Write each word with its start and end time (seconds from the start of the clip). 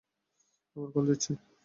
আবার 0.75 0.89
কল 0.93 1.03
দিচ্ছে। 1.09 1.31